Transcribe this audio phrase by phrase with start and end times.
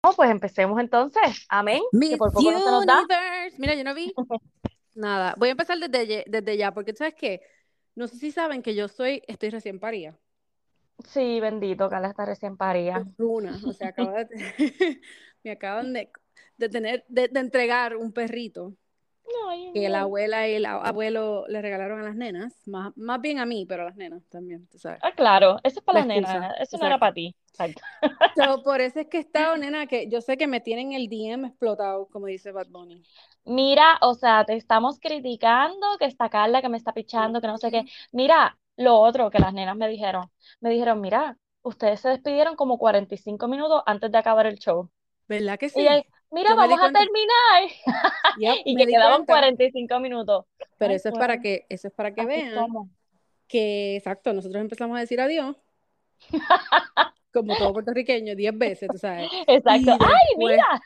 [0.00, 1.46] pues empecemos entonces.
[1.48, 1.82] Amén.
[1.92, 3.04] Que por poco no se nos da.
[3.58, 4.12] Mira, yo no vi
[4.94, 5.34] nada.
[5.38, 7.40] Voy a empezar desde, desde ya, porque sabes que,
[7.94, 10.18] no sé si saben que yo soy, estoy recién parida.
[11.06, 13.04] Sí, bendito, Carla está recién parida.
[13.16, 14.28] Runa, o sea, acabo de
[15.44, 16.10] me acaban de,
[16.56, 18.74] de tener, de, de entregar un perrito
[19.48, 23.38] Ay, que la abuela y el abuelo le regalaron a las nenas, más, más bien
[23.38, 25.00] a mí, pero a las nenas también, tú sabes.
[25.00, 27.34] Ah, claro, eso es para La las excusa, nenas, eso no era para ti.
[28.34, 31.08] So, por eso es que he estado, nena, que yo sé que me tienen el
[31.08, 33.04] DM explotado, como dice Bad Bunny.
[33.44, 37.58] Mira, o sea, te estamos criticando que está Carla, que me está pichando, que no
[37.58, 37.84] sé qué.
[38.12, 42.78] Mira, lo otro que las nenas me dijeron, me dijeron, mira, ustedes se despidieron como
[42.78, 44.90] 45 minutos antes de acabar el show.
[45.28, 46.04] ¿Verdad que sí?
[46.30, 47.62] Mira, vamos a terminar.
[48.38, 49.32] Yep, Y que quedaban cuenta.
[49.34, 50.44] 45 minutos.
[50.78, 52.88] Pero Ay, eso es para que, eso es para que así vean somos.
[53.48, 55.56] que, exacto, nosotros empezamos a decir adiós,
[57.32, 59.28] como todo puertorriqueño, 10 veces, tú sabes.
[59.46, 59.92] Exacto.
[60.00, 60.80] ¡Ay, mira!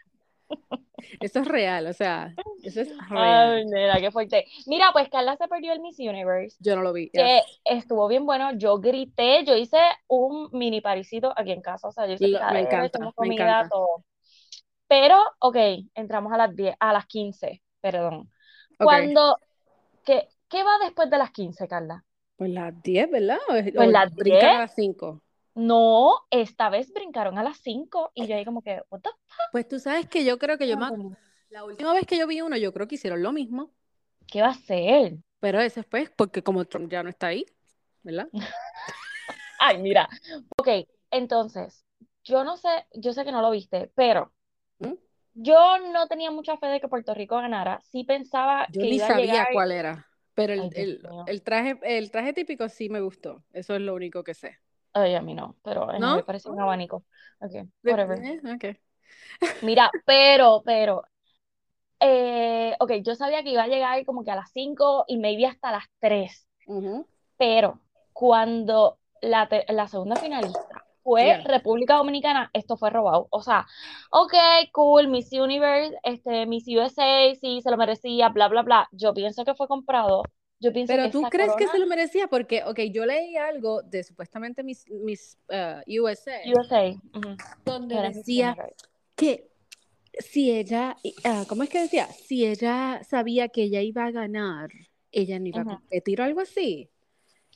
[1.20, 3.66] eso es real, o sea, eso es Ay, real.
[3.66, 4.45] nena, qué fuerte.
[4.66, 7.60] Mira, pues Carla se perdió el Miss Universe, Yo no lo vi, que yes.
[7.65, 8.52] estuvo bien bueno.
[8.56, 12.38] Yo grité, yo hice un mini parisito aquí en casa, o sea, yo hice Lo-
[12.38, 13.68] me picadera, encanta, hicimos me comida, encanta.
[13.71, 13.88] todo.
[14.93, 15.57] Pero, ok,
[15.95, 18.30] entramos a las 10, a las 15, perdón.
[18.79, 19.38] Cuando,
[20.04, 22.04] ¿qué, qué va después de las 15, Carla?
[22.37, 23.38] pues las 10, ¿verdad?
[23.49, 25.23] O, Pues o las brincan 10, a las 5.
[25.54, 29.10] no, esta vez brincaron a las 5 y yo ahí como que, what the
[29.51, 30.95] Pues tú sabes que yo creo que yo me, fuck?
[30.95, 31.16] ac-
[31.51, 33.73] la última vez que yo vi uno, yo creo que hicieron lo mismo,
[34.27, 35.18] ¿Qué va a ser?
[35.40, 37.46] pero ese es pues, porque como Trump ya no está ahí,
[38.02, 38.29] ¿verdad?
[39.59, 40.09] Ay, mira.
[40.59, 40.68] Ok,
[41.10, 41.84] entonces,
[42.24, 44.32] yo no sé, yo sé que no lo viste, pero.
[45.35, 47.80] Yo no tenía mucha fe de que Puerto Rico ganara.
[47.83, 49.47] Sí pensaba Yo que ni iba a sabía llegar.
[49.47, 50.71] cuál era, pero el,
[51.27, 54.59] el, traje, el traje típico sí me gustó, eso es lo único que sé.
[54.95, 56.16] Ay, a mí no, pero a mí ¿No?
[56.16, 57.05] me parece un abanico.
[57.41, 58.19] Ok, Eh, whatever.
[58.23, 58.65] eh, ok.
[59.61, 61.05] Mira, pero, pero,
[62.01, 65.47] eh, ok, yo sabía que iba a llegar como que a las 5 y maybe
[65.47, 67.06] hasta las 3, Ujú.
[67.39, 67.81] pero
[68.12, 70.72] cuando la, la segunda finalista
[71.03, 71.43] fue Yeah.
[71.45, 73.29] República Dominicana, esto fue robado.
[73.31, 73.67] O sea,
[74.11, 74.35] ok,
[74.73, 78.89] cool, Miss Universe, este, Miss USA, sí, se lo merecía, bla, bla, bla.
[78.93, 80.23] Yo pienso que fue comprado.
[80.61, 83.83] Yo pienso Pero que tú crees que se lo merecía porque, ok, yo leí algo
[83.83, 88.57] de supuestamente Miss, Miss uh, USA, USA, ujú, donde era decía
[89.17, 89.49] que
[90.21, 92.07] si ella, ah, ¿cómo es que decía?
[92.07, 94.71] Si ella sabía que ella iba a ganar,
[95.11, 96.89] ella no iba a competir o algo así.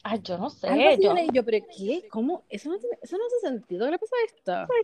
[0.08, 0.68] Ay, yo no sé,
[1.00, 2.06] yo yo pero ¿qué?
[2.10, 2.44] ¿Cómo?
[2.48, 3.86] Eso no, tiene- eso no hace sentido.
[3.86, 4.74] ¿Qué le pasa a esto?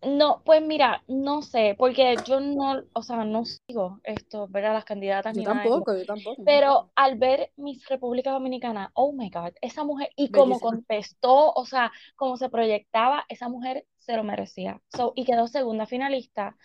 [0.00, 4.74] No, pues mira, no sé, porque yo no, o sea, no sigo esto, ¿verdad?
[4.74, 6.42] Las candidatas Yo ni nada tampoco, yo tampoco.
[6.44, 10.70] Pero al ver Miss República Dominicana, oh my God, esa mujer, y como Bellísima.
[10.70, 14.80] contestó, o sea, como se proyectaba, esa mujer se lo merecía.
[14.96, 16.56] So, y quedó segunda finalista,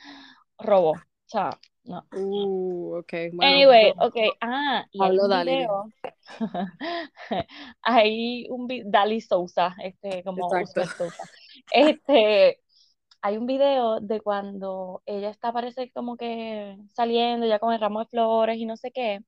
[0.59, 0.93] robó.
[1.85, 2.05] No.
[2.15, 4.05] Uh, ok, bueno, Anyway, no.
[4.05, 5.91] ok, ah, y hay un video,
[7.81, 11.09] hay un vi- Dali Sousa, este, como Sousa.
[11.71, 12.59] Este,
[13.21, 17.99] hay un video de cuando ella está, parece como que saliendo ya con el ramo
[17.99, 19.21] de flores y no sé qué.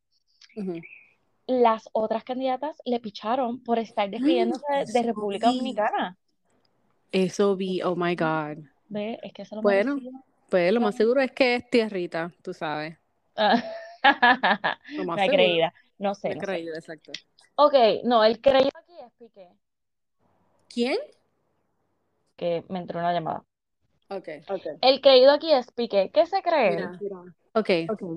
[1.47, 4.63] Las otras candidatas le picharon por estar despidiéndose
[4.93, 5.57] de República vi.
[5.57, 6.17] Dominicana.
[7.11, 8.63] Eso vi, oh my God.
[8.87, 9.19] ¿Ve?
[9.23, 10.21] Es que lo Bueno, merecía.
[10.49, 12.97] Pues lo más seguro es que es tierrita, tú sabes.
[13.35, 15.27] Lo más Me seguro.
[15.37, 15.73] creída.
[15.97, 16.45] No sé, Me he no sé.
[16.47, 17.11] creído, exacto.
[17.55, 17.73] Ok,
[18.03, 19.49] no, el creído aquí es Piqué,
[20.69, 20.97] ¿Quién?
[22.35, 23.43] que me entró una llamada.
[24.09, 24.27] Ok.
[24.81, 26.11] El creído aquí es Piqué.
[26.13, 26.71] ¿Qué se cree?
[26.71, 26.99] Mira,
[27.53, 27.69] ok.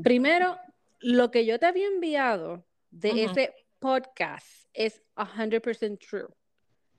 [0.03, 0.59] Primero,
[1.01, 6.27] lo que yo te había enviado de ese podcast es 100% true.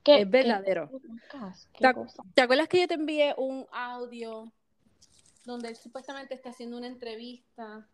[0.02, 0.88] ¿Qué, Es qué- verdadero.
[0.90, 1.70] qué podcast?
[1.74, 2.22] ¿Qué ¿Te, cosa?
[2.34, 4.50] te acuerdas que yo te envié un audio
[5.44, 7.88] donde él supuestamente está haciendo una entrevista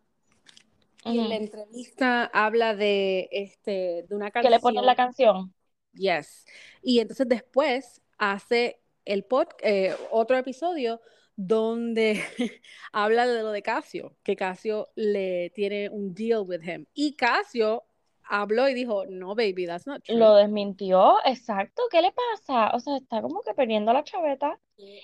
[1.03, 5.35] y en la entrevista habla de este de una ¿Qué le ponen la canción?
[5.35, 5.53] canción?
[5.93, 6.45] Yes.
[6.81, 10.99] Y entonces después hace el pod, eh, otro episodio
[11.35, 12.21] donde
[12.91, 16.85] habla de lo de Casio, que Casio le tiene un deal with him.
[16.93, 17.83] Y Casio
[18.23, 20.17] habló y dijo, no, baby, that's not true.
[20.17, 21.83] Lo desmintió, exacto.
[21.91, 22.71] ¿Qué le pasa?
[22.75, 24.59] O sea, está como que perdiendo la chaveta.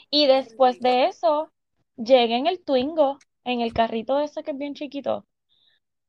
[0.10, 1.52] Y después de eso,
[1.98, 5.26] llega en el Twingo, en el carrito ese que es bien chiquito.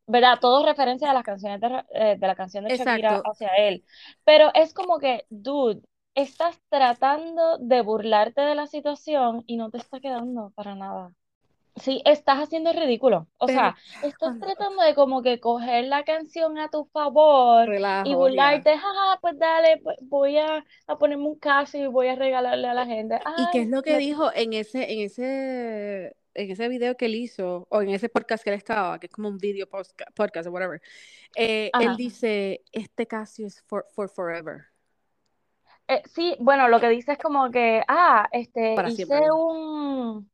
[0.06, 0.38] ¿Verdad?
[0.40, 3.30] Todo referencia a las canciones de, eh, de la canción de Shakira Exacto.
[3.30, 3.84] hacia él.
[4.24, 5.82] Pero es como que, dude,
[6.14, 11.14] estás tratando de burlarte de la situación y no te está quedando para nada.
[11.76, 13.26] Sí, estás haciendo el ridículo.
[13.38, 13.76] O Pero, sea,
[14.08, 19.18] estás tratando de como que coger la canción a tu favor y relajo, burlarte, jaja,
[19.20, 22.86] pues dale, pues voy a, a ponerme un caso y voy a regalarle a la
[22.86, 23.18] gente.
[23.36, 27.06] ¿Y qué es lo que me- dijo en ese, en ese, en ese video que
[27.06, 29.66] él hizo, o en ese podcast que él estaba, que es como un video
[30.14, 30.80] podcast o whatever?
[31.36, 34.66] eh, él dice, este Casio es for, for forever.
[35.88, 39.30] Eh, sí, bueno, lo que dice es como que, ah, este, Para hice siempre.
[39.32, 40.30] un,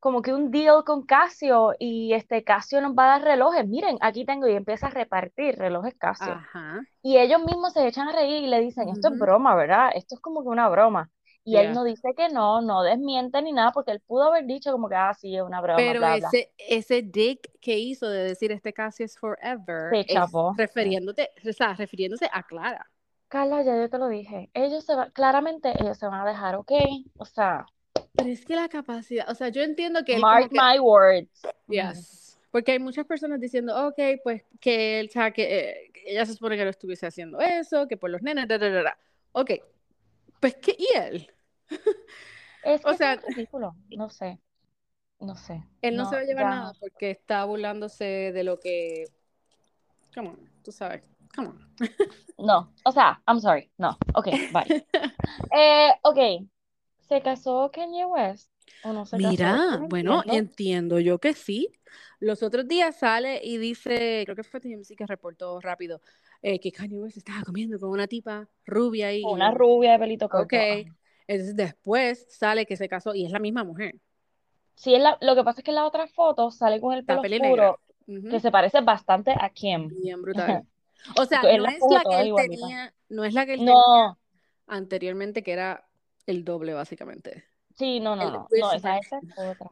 [0.00, 3.68] como que un deal con Casio y este Casio nos va a dar relojes.
[3.68, 6.32] Miren, aquí tengo y empieza a repartir relojes Casio.
[6.32, 6.80] Ajá.
[7.02, 9.90] Y ellos mismos se echan a reír y le dicen, esto es broma, ¿verdad?
[9.94, 11.10] Esto es como que una broma.
[11.44, 14.72] Y él no dice que no, no desmiente ni nada, porque él pudo haber dicho
[14.72, 16.28] como que, ah, sí, es una broma, Pero bla, bla.
[16.28, 20.06] ese, ese dick que hizo de decir este Casio es forever es
[20.56, 22.86] refiriéndote, o sea, refiriéndose a Clara.
[23.28, 24.50] Carla, ya yo te lo dije.
[24.54, 26.72] Ellos se van, claramente ellos se van a dejar, ¿ok?
[27.16, 27.64] O sea,
[28.14, 31.42] Pero es que la capacidad, o sea, yo entiendo que mark que, my words.
[31.68, 36.12] Yes, porque hay muchas personas diciendo, ok, pues que él, o sea, que eh, que
[36.12, 38.82] ella se supone que no estuviese haciendo eso, que por los nenes, da, da, da,
[38.82, 38.98] da.
[39.32, 39.52] Ok,
[40.40, 41.30] pues que, ¿y él?
[42.62, 44.38] Es O que sea, es ridículo, no sé,
[45.18, 48.44] no sé, él no se no, va a llevar ya nada porque está burlándose de
[48.44, 49.04] lo que,
[50.14, 51.70] come on, tú sabes, come on.
[52.36, 54.86] No, o sea, I'm sorry, no, ok, bye.
[55.56, 56.18] Eh, ok,
[57.10, 58.50] ¿se casó Kanye West
[58.84, 59.16] o no se?
[59.16, 61.00] Es Mira, no bueno, entiendo.
[61.00, 61.68] yo que sí.
[62.20, 66.00] Los otros días sale y dice, creo que fue TMZ que reportó rápido,
[66.40, 70.28] eh, que Kanye West estaba comiendo con una tipa rubia y, Una rubia de pelito
[70.28, 70.44] corto.
[70.44, 70.86] ok.
[71.26, 73.96] Entonces después sale que se casó y es la misma mujer,
[74.76, 77.04] Sí, es la- lo que pasa es que en la otra foto sale con el
[77.04, 77.20] pelo
[78.30, 79.88] que se parece bastante a Kim.
[80.00, 80.64] Bien brutal.
[81.16, 84.16] O sea, no es foto, la que él tenía, no es la que él tenía
[84.66, 85.86] anteriormente, que era
[86.26, 87.44] el doble, básicamente.
[87.76, 89.70] sí, no, no, El no, esa, es otra.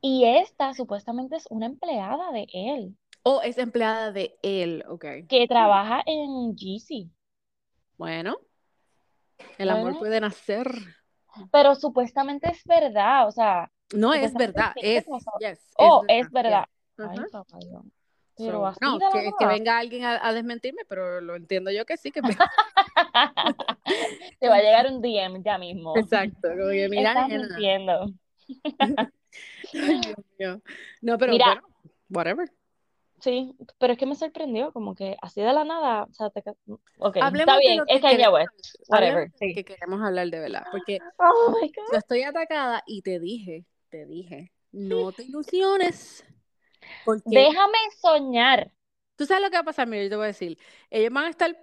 [0.00, 5.04] Y esta supuestamente es una empleada de él, O es empleada de él, ok.
[5.28, 7.10] que trabaja en Yeezy.
[7.96, 8.38] Bueno,
[9.58, 10.70] el amor Bueno, puede nacer.
[11.50, 15.04] pero supuestamente es verdad, o sea, No es supuestamente verdad, es,
[15.38, 16.64] yes, Oh, verdad, es verdad.
[16.98, 17.58] Ay, papá.
[18.38, 21.84] Pero So, así no, que, que venga alguien a, a desmentirme, pero lo entiendo yo
[21.84, 22.20] que sí, que.
[24.40, 25.96] Te va a llegar un DM ya mismo.
[25.96, 28.12] Exacto, como que mira, Estás mintiendo.
[31.02, 31.62] No, pero Mira, bueno,
[32.10, 32.50] whatever.
[33.20, 36.40] sí, pero es que me sorprendió, como que así de la nada, o sea, te...
[36.40, 38.46] está bien, lo es que hablar.
[38.88, 39.52] whatever, sí.
[39.54, 41.56] que queremos hablar de verdad, porque Oh
[41.92, 46.24] yo estoy atacada y te dije, te dije, no te ilusiones,
[47.24, 48.70] Déjame soñar.
[49.16, 50.58] tú sabes lo que va a pasar, mira, yo te voy a decir,
[50.90, 51.56] ellos van a estar,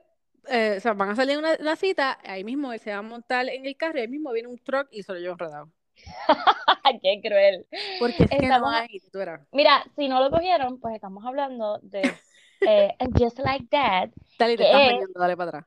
[0.50, 3.02] eh, o sea, van a salir una, una cita, ahí mismo él se va a
[3.02, 5.72] montar en el carro, y ahí mismo viene un truck y se lo lleva enredado.
[7.02, 7.66] Qué cruel.
[8.00, 9.20] Porque es que no hay, tú
[9.52, 12.02] mira, si no lo cogieron, pues estamos hablando de
[12.62, 15.66] eh, Just Like That, Dale, te estás es, dale para atrás.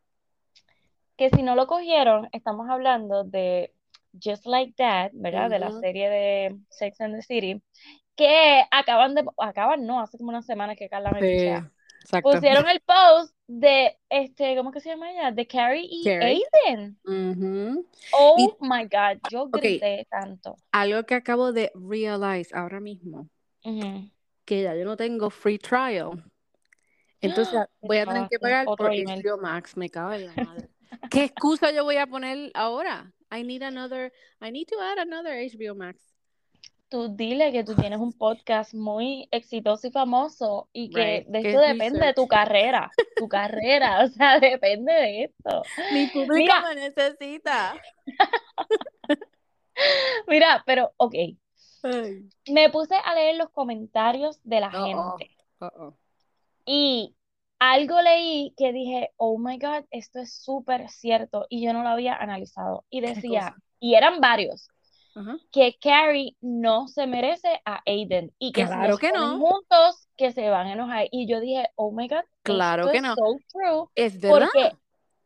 [1.16, 3.72] que si no lo cogieron, estamos hablando de
[4.22, 5.50] Just Like That, ¿verdad?
[5.50, 7.62] De la serie de Sex and the City,
[8.18, 11.70] que acaban de, acaban no, hace como una semana que Carla me Sí, pichea.
[12.00, 12.32] exacto.
[12.32, 15.30] Pusieron el post de, este, ¿cómo que se llama ella?
[15.30, 16.42] De Carrie y Carrie.
[16.64, 16.98] Aiden.
[18.12, 20.56] Oh my God, yo grité tanto.
[20.72, 23.28] algo que acabo de realize ahora mismo,
[24.44, 26.24] que ya yo no tengo free trial.
[27.20, 28.90] Entonces voy a tener Ah, que pagar por.
[28.90, 30.68] HBO Max, me cago en la madre.
[31.10, 33.12] ¿Qué excusa yo voy a poner ahora?
[33.30, 34.10] I need another,
[34.40, 36.07] I need to add another HBO Max.
[36.88, 41.38] Tú dile que tú tienes un podcast muy exitoso y famoso y que Right, de
[41.40, 45.62] esto es depende de tu carrera, tu carrera, o sea, depende de esto.
[45.92, 47.74] Mi público me necesita.
[50.26, 51.14] mira, pero ok,
[51.82, 52.28] Ay.
[52.50, 55.96] me puse a leer los comentarios de la Uh-oh, gente uh-oh.
[56.64, 57.14] y
[57.58, 61.90] algo leí que dije, oh my God, esto es súper cierto y yo no lo
[61.90, 62.84] había analizado.
[62.88, 64.68] Y ¿Qué decía, y eran varios,
[65.14, 65.38] Ajá.
[65.50, 70.08] que Carrie no se merece a Aiden y que si Claro los que no, juntos,
[70.16, 71.08] que se van a enojar.
[71.10, 73.14] Y yo dije, oh my God, claro esto que es no.
[73.14, 74.48] so true, Es verdad.
[74.52, 74.76] porque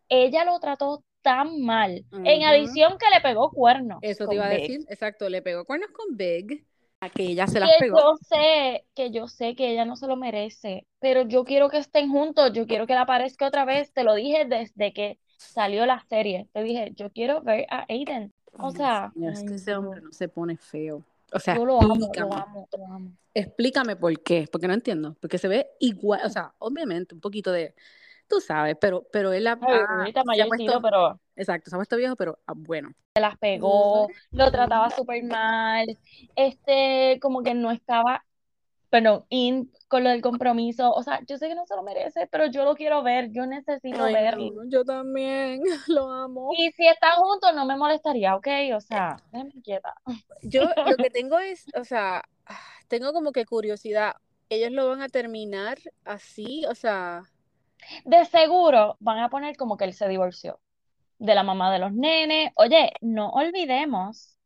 [0.09, 2.05] ella lo trató tan mal.
[2.25, 2.47] En Ujú.
[2.47, 4.61] adición que le pegó cuernos Eso te iba a Big.
[4.61, 6.65] decir, exacto, le pegó cuernos con Big,
[7.01, 7.99] a que ella se las Que pegó.
[7.99, 11.79] yo sé, que yo sé que ella no se lo merece, pero yo quiero que
[11.79, 13.93] estén juntos, yo quiero que él aparezca otra vez.
[13.93, 16.49] Te lo dije desde que salió la serie.
[16.53, 18.33] Te dije, yo quiero ver a Aiden.
[18.59, 20.05] O Dios sea, mío, es que ay, ese hombre Dios.
[20.05, 21.03] no se pone feo.
[21.33, 22.35] O sea, Yo lo amo, lo explícame.
[22.35, 23.13] amo, lo amo.
[23.35, 25.17] Explícame por qué, porque no entiendo.
[25.21, 27.75] Porque se ve igual, o sea, obviamente un poquito de,
[28.29, 31.71] tú sabes, pero, pero él ha, Ay, ha- ahorita se ha mayorcito, puesto, pero exacto,
[31.71, 32.93] se ha puesto viejo, pero ah, bueno.
[33.15, 35.99] se las pegó, lo trataba súper mal,
[36.37, 38.23] este, como que no estaba,
[38.93, 42.27] perdón, in con lo del compromiso, o sea, yo sé que no se lo merece,
[42.31, 44.51] pero yo lo quiero ver, yo necesito Ay, verlo.
[44.51, 46.51] no, yo también lo amo.
[46.59, 48.49] Y si están juntos no me molestaría, ¿ok?
[48.77, 49.95] O sea, déjame quieta.
[50.43, 54.17] Yo lo que tengo es, o sea, ah, tengo como que curiosidad.
[54.51, 56.67] ¿Ellos lo van a terminar así?
[56.69, 57.23] O sea,
[58.05, 60.61] De seguro van a poner como que él se divorció
[61.19, 62.53] de la mamá de los nenes.
[62.57, 64.37] Oye, no olvidemos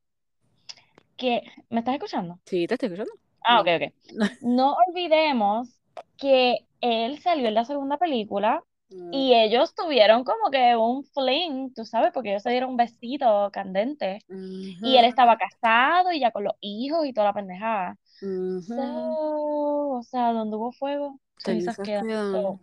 [1.17, 2.39] que, ¿me estás escuchando?
[2.45, 3.13] sí, te estoy escuchando.
[3.47, 3.93] Ah, ok, ok.
[4.43, 5.79] No olvidemos
[6.19, 11.73] que él salió en la segunda película Mm, y ellos tuvieron como que un fling,
[11.75, 16.31] tú sabes, porque ellos se dieron un besito candente y él estaba casado y ya
[16.31, 17.97] con los hijos y toda la pendejada.
[18.21, 22.07] So, o sea, donde hubo fuego, cenizas quedan.
[22.09, 22.61] I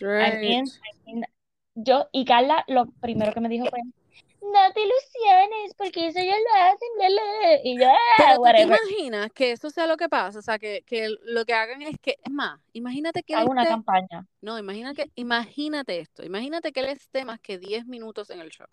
[0.00, 0.40] right.
[0.40, 1.24] mean, I mean,
[1.74, 3.80] yo y Carla lo primero que me dijo fue,
[4.52, 7.60] no te ilusiones, porque eso ya lo hacen, bla, bla".
[7.64, 10.58] Y yo, Pero ah, tú te imaginas que eso sea lo que pasa, o sea,
[10.58, 14.26] que, que lo que hagan es que, es más, imagínate que Hago una esté, campaña.
[14.40, 18.50] no, imagina que, imagínate esto, imagínate que él esté más que 10 minutos en el
[18.50, 18.66] show.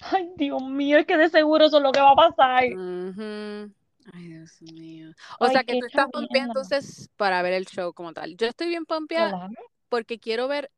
[0.00, 2.64] Ay, Dios mío, es que de seguro eso es lo que va a pasar.
[2.64, 5.12] Ay, Dios mío.
[5.38, 8.36] O Ay, sea, que tú estás pompeada entonces para ver el show como tal.
[8.36, 9.48] Yo estoy bien pompeada
[9.88, 10.70] porque quiero ver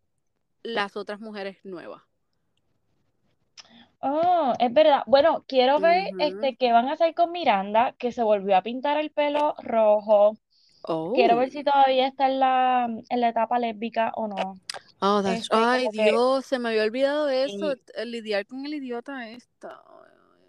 [0.62, 2.02] las otras mujeres nuevas.
[4.08, 5.02] Oh, es verdad.
[5.06, 8.98] Bueno, quiero ver este qué van a hacer con Miranda, que se volvió a pintar
[8.98, 10.38] el pelo rojo.
[11.12, 14.60] Quiero Oh, ver si todavía está en la, en la etapa lésbica o no.
[15.00, 19.28] oh, Este, ay, que, Dios, se me había olvidado eso, sí, lidiar con el idiota
[19.30, 19.82] esta.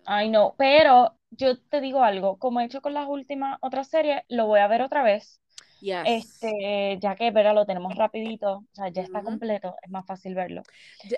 [0.06, 4.22] ay no, pero yo te digo algo, como he hecho con las últimas otras series,
[4.30, 5.42] lo voy a ver otra vez.
[5.82, 6.08] Yes.
[6.08, 9.30] Este, ya que, verá, lo tenemos rapidito, o sea, ya está Ujú.
[9.30, 10.64] completo, es más fácil verlo.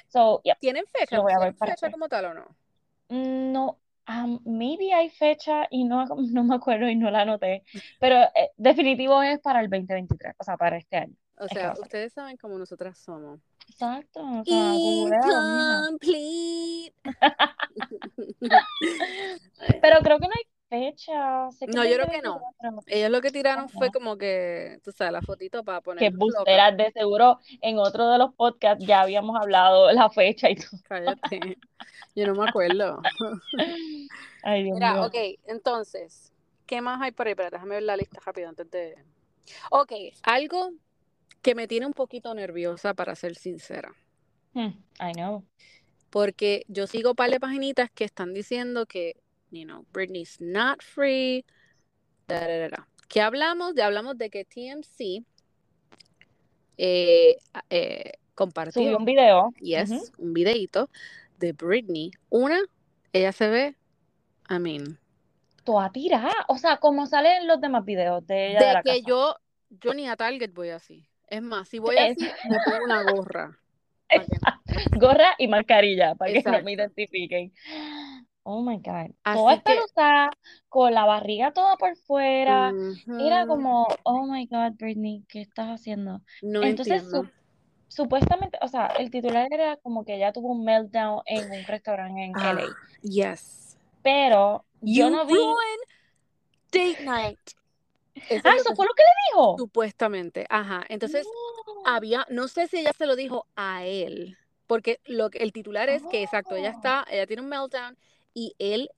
[0.09, 1.17] So, yeah, ¿Tienen fecha?
[1.17, 2.45] lo voy a ver ¿Tienen para fecha como tal o no?
[3.09, 7.63] Mm, No, um, maybe hay fecha y no, no me acuerdo y no la anoté,
[7.99, 11.15] pero eh, definitivo es para el 2023, o sea, para este año.
[11.37, 13.39] O Es sea, ustedes saben cómo nosotras somos.
[13.69, 14.73] Exacto, o sea.
[14.75, 16.93] Incomplete.
[19.81, 22.39] Pero creo que no hay fecha, sé que No, yo creo que no.
[22.61, 22.83] 2024.
[22.87, 26.37] Ellos lo que tiraron fue como que, tú sabes, la fotito para Que ponernos locas.
[26.37, 30.79] busteras, de seguro en otro de los podcasts ya habíamos hablado la fecha y todo.
[30.87, 31.57] Cállate.
[32.15, 33.01] Yo no me acuerdo.
[34.43, 35.05] Ay, Dios Mira, mío.
[35.05, 35.15] ok,
[35.47, 36.31] entonces,
[36.65, 37.31] ¿qué más hay por ahí?
[37.31, 38.95] Espera, déjame ver la lista rápido antes de.
[39.71, 39.91] Ok,
[40.23, 40.71] algo
[41.41, 43.93] que me tiene un poquito nerviosa, para ser sincera.
[44.53, 45.45] Hmm, I know.
[46.09, 49.15] Porque yo sigo un par de paginitas que están diciendo que,
[49.51, 51.45] you know, Britney's not free.
[52.27, 52.87] Da, da, da, da.
[53.07, 53.73] ¿Qué hablamos?
[53.75, 55.25] De, hablamos de que TMC
[56.77, 57.37] eh,
[57.69, 59.53] eh, Subió compartió, un video.
[59.59, 60.89] yes, un videito
[61.39, 62.11] de Britney.
[62.29, 62.59] Una,
[63.13, 63.75] ella se ve,
[64.49, 64.97] I mean,
[65.63, 66.31] Toda tirada.
[66.47, 69.03] O sea, como salen los demás videos de ella de de la que casa.
[69.07, 69.35] yo,
[69.69, 71.07] yo ni a Target voy así.
[71.27, 73.59] Es más, si voy así, me pongo una gorra.
[74.99, 76.71] Gorra y mascarilla para que no me Exacto.
[76.71, 77.53] identifiquen.
[78.51, 79.11] Oh my God.
[79.23, 79.79] Así Toda que-
[80.69, 82.73] con la barriga toda por fuera.
[83.19, 86.21] Era como, oh my God, Britney, ¿qué estás haciendo?
[86.41, 87.25] No Entonces, entiendo.
[87.25, 91.63] su- supuestamente, o sea, el titular era como que ella tuvo un meltdown en un
[91.65, 92.63] restaurante en Ah, LA.
[93.03, 93.77] yes.
[94.01, 95.35] Pero yo no vi.
[96.71, 97.39] date night.
[98.29, 99.55] Eso Ah, eso fue lo que le dijo.
[99.59, 100.83] Supuestamente, ajá.
[100.89, 101.25] Entonces,
[101.67, 101.81] No.
[101.85, 104.37] había, no sé si ella se lo dijo a él,
[104.67, 106.77] porque lo que el titular es que, exacto, ella Oh.
[106.77, 107.95] está, ella tiene un meltdown
[108.39, 108.89] y él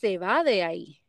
[0.00, 1.00] se va de ahí.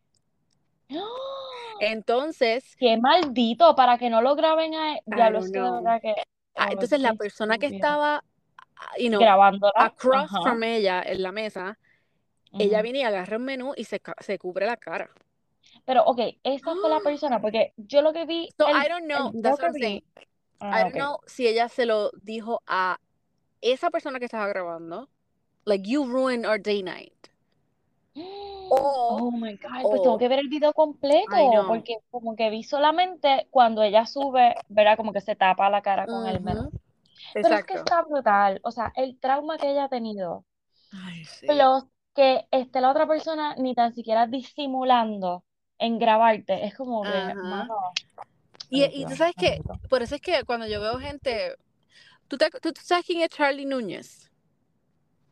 [1.79, 6.13] Entonces, Qué maldito, para que no lo graben a Diablo, es que de verdad que.
[6.55, 8.23] ah, entonces la persona que estaba,
[8.77, 9.73] ah, you know, grabándola.
[9.75, 10.41] across Ajá.
[10.43, 11.77] from ella en la mesa,
[12.53, 15.09] ella viene y agarra un menú y se, se cubre la cara.
[15.85, 19.05] Pero, ok, esa fue la persona, porque yo lo que vi, So, el, I don't
[19.07, 20.03] know, that's what I'm saying.
[20.17, 20.25] I
[20.61, 22.97] Ah, don't know si ella se lo dijo a
[23.61, 25.09] esa persona que estaba grabando,
[25.65, 27.11] like, you ruined our day night.
[28.67, 32.63] O, Oh my God, pues tengo que ver el video completo, porque como que vi
[32.63, 36.63] solamente cuando ella sube, verá como que se tapa la cara con el menú.
[36.69, 36.79] Ujú,
[37.41, 40.45] Pero es que está brutal, o sea, el trauma que ella ha tenido,
[40.91, 41.47] Ay, sí.
[41.47, 41.83] plus
[42.15, 45.43] que esté la otra persona ni tan siquiera disimulando
[45.77, 47.73] en grabarte, es como que, mano,
[48.69, 51.55] Y, y tú sabes que, por eso es que cuando yo veo gente,
[52.29, 54.31] ¿tú, te- tú, tú sabes quién es Charlie Núñez?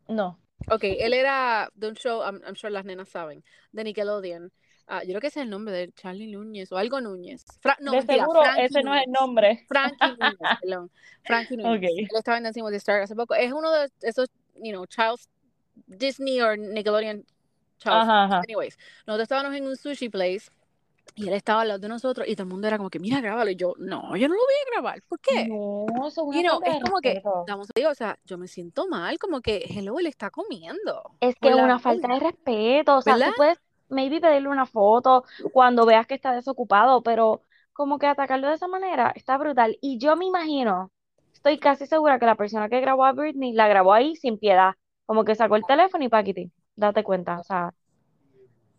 [0.07, 0.39] No.
[0.69, 4.51] Ok, él era de un show, I'm, I'm sure las nenas saben, de Nickelodeon.
[4.87, 7.45] Ah, yo creo que ese es el nombre de Charlie Núñez o algo Núñez.
[7.61, 9.65] Fra- no, de mentira, seguro Frankie ese no es el nombre.
[9.67, 10.91] Frankie Núñez, perdón.
[11.23, 11.77] Frankie Núñez.
[11.77, 11.83] Ok.
[11.83, 13.33] Él estaba en Dancing with the Stars hace poco.
[13.35, 15.29] Es uno de esos, you know, Charles
[15.87, 17.25] Disney o Nickelodeon
[17.77, 18.03] Charles.
[18.03, 18.37] Ajá, ajá.
[18.39, 18.77] Anyways,
[19.07, 20.49] nosotros estábamos en un sushi place
[21.15, 23.21] y él estaba al lado de nosotros y todo el mundo era como que, mira,
[23.21, 23.51] grábalo.
[23.51, 25.01] Y yo, no, yo no lo voy a grabar.
[25.07, 25.47] ¿Por qué?
[25.47, 28.47] No, eso es falta de es como que, vamos a decir, o sea, yo me
[28.47, 31.15] siento mal, como que, hello, él está comiendo.
[31.19, 32.97] Es que una falta de respeto.
[32.97, 33.29] O sea, ¿verdad?
[33.29, 37.41] tú puedes maybe pedirle una foto cuando veas que está desocupado, pero
[37.73, 39.77] como que atacarlo de esa manera está brutal.
[39.81, 40.91] Y yo me imagino,
[41.33, 44.73] estoy casi segura que la persona que grabó a Britney la grabó ahí sin piedad.
[45.05, 47.39] Como que sacó el teléfono y paquiti, date cuenta.
[47.39, 47.73] O sea,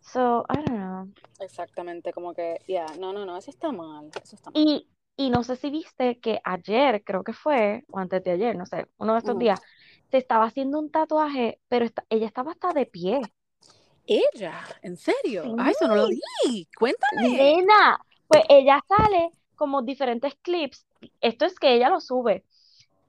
[0.05, 1.07] so, I don't know.
[1.39, 4.61] Exactamente, como que, ya, no, no, no, eso está mal, eso está mal.
[4.61, 8.55] Y, y no sé si viste que ayer, creo que fue, o antes de ayer,
[8.55, 9.61] no sé, uno de estos días,
[10.11, 13.21] se estaba haciendo un tatuaje, pero esta- ella estaba hasta de pie.
[14.07, 15.43] Ella, ¿en serio?
[15.43, 15.55] Sí.
[15.57, 16.67] Ay, eso no lo vi.
[16.77, 17.27] Cuéntame.
[17.37, 20.85] Nena, pues ella sale como diferentes clips.
[21.21, 22.43] Esto es que ella lo sube.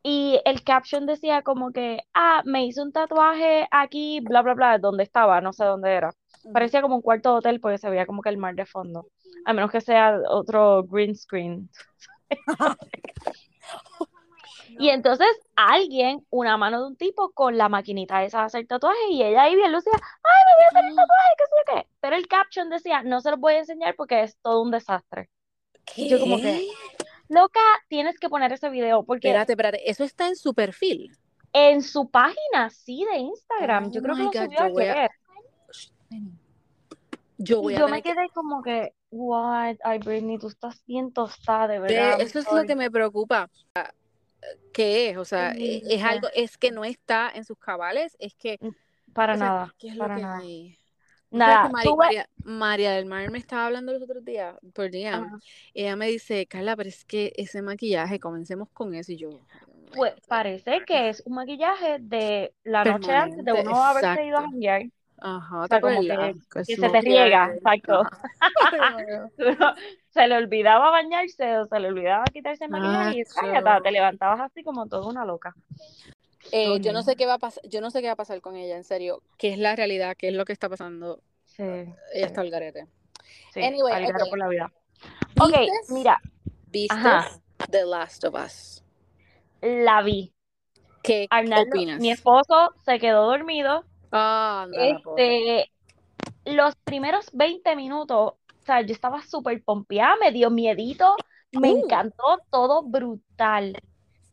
[0.02, 4.78] Y el caption decía como que, ah, me hice un tatuaje aquí, bla, bla, bla,
[4.78, 6.12] donde estaba, no sé dónde era.
[6.52, 9.08] Parecía como un cuarto de hotel porque se veía como que el mar de fondo.
[9.44, 11.70] A menos que sea otro green screen.
[14.78, 19.10] Y entonces alguien, una mano de un tipo con la maquinita esa de hacer tatuajes
[19.10, 21.74] y ella ahí bien lucida, ay, me voy a hacer el tatuaje, qué sé yo
[21.74, 21.88] qué.
[22.00, 25.30] Pero el caption decía, no se los voy a enseñar porque es todo un desastre.
[25.84, 26.08] ¿Qué?
[26.08, 26.68] Yo como que,
[27.28, 31.10] loca, tienes que poner ese video porque Espérate, espérate, eso está en su perfil.
[31.52, 35.10] en su página, sí, de Instagram, yo Oh creo que lo subió yo ayer.
[37.38, 38.14] Yo voy Y a yo tener me que...
[38.14, 42.38] quedé como que, what, ay, Britney, tú estás bien tostada, de Ve, verdad, I'm eso
[42.38, 43.50] es lo que me preocupa.
[44.72, 45.16] ¿Qué es?
[45.16, 48.58] O sea, Sí, es, algo, es que no está en sus cabales, es que,
[49.12, 50.42] Para o sea, nada, ¿qué es lo para que nada.
[51.30, 55.38] Nada, María, María del Mar me estaba hablando los otros días por ajá,
[55.74, 59.12] Ella me dice, Carla, pero es que ese maquillaje, comencemos con eso.
[59.12, 63.44] Y yo, "Ay, Dios mío, pues parece que es un maquillaje de la noche antes
[63.44, 64.82] de uno haberse ido a janguear.
[65.18, 66.34] Ajá, O ¿te sea, como que,
[66.66, 68.02] Que se te riega, exacto.
[70.10, 74.64] Se le olvidaba bañarse o se le olvidaba quitarse el maquillaje y te levantabas así
[74.64, 75.54] como toda una loca.
[76.52, 78.40] Eh, yo no sé qué va a pasar, yo no sé qué va a pasar
[78.40, 79.20] con ella, en serio.
[79.36, 80.16] ¿Qué es la realidad?
[80.16, 81.20] ¿Qué es lo que está pasando?
[81.44, 82.86] Sí, Ella sí, está al garete.
[83.52, 84.30] sí, Anyway, al garete ok.
[84.30, 84.72] por la vida.
[85.38, 85.90] Ok, ¿Vistes?
[85.90, 86.20] mira,
[86.70, 87.40] ¿Vistes ajá,
[87.70, 88.82] The Last of Us?
[89.62, 90.32] la vi.
[91.02, 92.00] ¿Qué, qué Arnaldo, opinas?
[92.00, 93.84] mi esposo se quedó dormido.
[94.18, 94.66] Ah.
[94.70, 95.72] Este,
[96.44, 101.70] los primeros 20 minutos, o sea, yo estaba súper pompeada, me dio miedito, me Uh,
[101.70, 103.80] encantó todo brutal.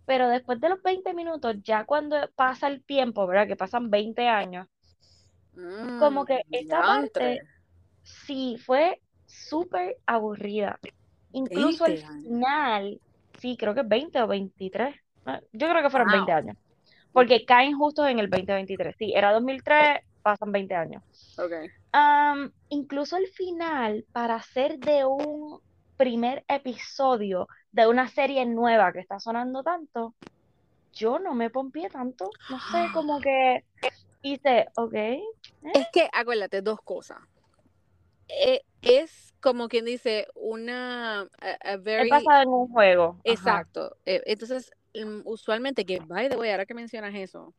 [0.06, 3.48] Pero después de los 20 minutos, ya cuando pasa el tiempo, ¿verdad?
[3.48, 4.68] Que pasan 20 años,
[5.96, 7.46] como mm, que esa parte
[8.04, 10.80] sí fue súper aburrida.
[11.32, 12.36] Incluso 20 años.
[12.36, 13.02] final,
[13.40, 14.96] sí, creo que es 20 o 23.
[15.26, 16.34] ah, Yo creo que fueron 20 Wow.
[16.34, 16.58] años.
[17.14, 18.96] Porque caen justo en el 2023.
[18.98, 21.04] Sí, era 2003, pasan 20 años.
[21.38, 21.54] Ok.
[21.92, 25.62] Am, incluso el final, para ser de un
[25.96, 30.14] primer episodio de una serie nueva que está sonando tanto,
[30.94, 32.30] yo no me pompié tanto.
[32.50, 33.64] No sé, como que
[34.24, 35.22] hice, ok, eh,
[35.76, 37.20] Es que, acuérdate, dos cosas.
[38.28, 43.20] Eh, es como quien dice, una a, a es very basado en un juego.
[43.24, 43.98] Exacto.
[44.06, 44.72] Eh, entonces,
[45.26, 47.54] usualmente, que by the way, ahora que mencionas eso,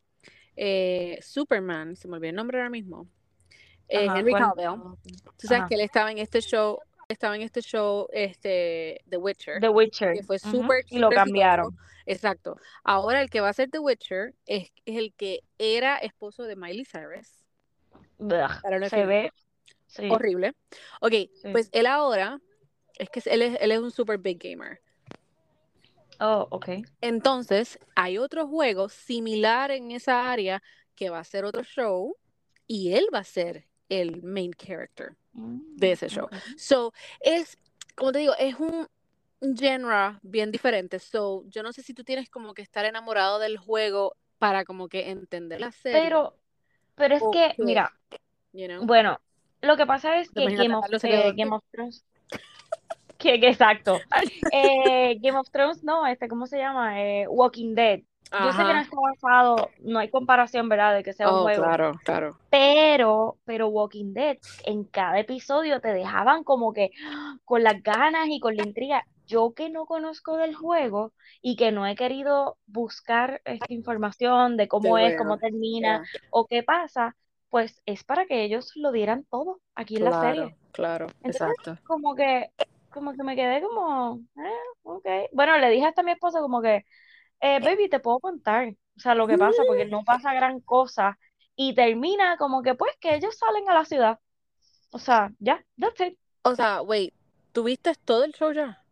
[0.57, 3.09] eh, Superman, se me olvidó el nombre ahora mismo,
[3.88, 4.33] eh, Ajá, Henry.
[4.33, 4.81] Cavill,
[5.37, 5.68] tú sabes Ajá.
[5.68, 10.14] que él estaba en este show, estaba en este show, este, The Witcher, The Witcher.
[10.14, 11.77] que fue súper, Y lo cambiaron.
[12.07, 12.57] Exacto.
[12.83, 16.57] Ahora el que va a ser The Witcher es, es el que era esposo de
[16.57, 17.44] Miley Cyrus.
[18.88, 19.33] Se ve,
[19.87, 20.55] sí, horrible.
[21.01, 21.49] Ok, sí.
[21.51, 22.40] pues él ahora
[22.99, 24.81] es que él es, él es un super big gamer.
[26.20, 26.68] Oh, ok.
[27.00, 30.62] Entonces, hay otro juego similar en esa área
[30.94, 32.16] que va a ser otro show
[32.66, 36.29] y él va a ser el main character de Mm, ese show.
[36.57, 37.59] So, es,
[37.96, 38.87] como te digo, es un
[39.40, 40.98] genre bien diferente.
[40.98, 44.88] So, yo no sé si tú tienes como que estar enamorado del juego para como
[44.88, 46.35] que entender la serie Pero,
[46.96, 47.92] pero es o que, mira,
[48.53, 48.87] you know.
[48.87, 49.18] bueno,
[49.62, 51.33] lo que pasa es ¿Te que Game of, eh?
[51.37, 52.05] Game of Thrones,
[53.24, 53.98] que, que exacto.
[54.52, 57.02] Eh, Game of Thrones, no, este, ¿cómo se llama?
[57.02, 58.00] Eh, Walking Dead.
[58.32, 60.94] Yo sé que no está basado, no hay comparación, ¿verdad?
[60.94, 61.62] De que sea un Oh, juego.
[61.62, 62.38] claro, claro.
[62.50, 66.90] Pero, pero Walking Dead, en cada episodio te dejaban como que
[67.44, 69.04] con las ganas y con la intriga.
[69.26, 74.66] Yo que no conozco del juego y que no he querido buscar esta información de
[74.68, 76.20] cómo es, cómo termina Yeah.
[76.30, 77.14] o qué pasa,
[77.50, 80.56] pues es para que ellos lo dieran todo aquí en la serie.
[80.72, 81.78] Claro, Entonces, exacto.
[81.87, 82.50] como que,
[82.94, 84.50] como que me quedé como, eh,
[84.85, 85.07] ok.
[85.33, 86.85] Bueno, le dije hasta a mi esposo como que,
[87.40, 91.18] eh, baby, te puedo contar, o sea, lo que pasa, porque no pasa gran cosa.
[91.57, 94.20] Y termina como que, pues, que ellos salen a la ciudad.
[94.92, 96.18] O sea, ya, that's it.
[96.42, 97.12] O sea, wait,
[97.52, 98.83] ¿tuviste todo el show ya?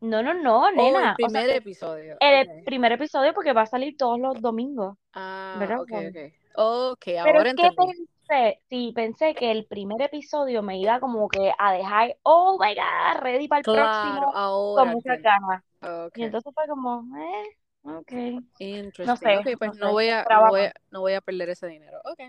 [0.00, 1.02] No, no, no, O nena.
[1.02, 2.18] el O sea, primer episodio.
[2.20, 5.80] el primer episodio porque va a salir todos los domingos, Ah, ¿verdad?
[5.80, 6.16] ok, ok.
[6.54, 7.94] Ok, Pero ahora que entendí.
[8.28, 12.74] Pensé, sí, pensé que el primer episodio me iba como que a dejar, oh my
[12.74, 15.22] God, ready para el Claro, próximo, ahora con entiendo.
[15.22, 15.64] ganas.
[16.14, 17.44] Y entonces fue como, eh,
[17.84, 18.12] ok.
[19.04, 21.20] No sé, Ok, pues no no sé, voy a, no voy a, no voy a
[21.20, 21.98] perder ese dinero.
[22.04, 22.20] Ok.